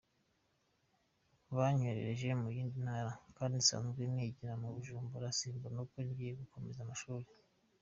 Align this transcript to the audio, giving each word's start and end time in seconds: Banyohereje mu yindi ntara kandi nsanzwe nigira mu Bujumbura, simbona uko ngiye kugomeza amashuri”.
Banyohereje 1.55 2.27
mu 2.41 2.47
yindi 2.55 2.77
ntara 2.85 3.13
kandi 3.37 3.55
nsanzwe 3.61 4.01
nigira 4.13 4.53
mu 4.61 4.67
Bujumbura, 4.75 5.27
simbona 5.37 5.77
uko 5.85 5.97
ngiye 6.07 6.31
kugomeza 6.39 6.79
amashuri”. 6.83 7.27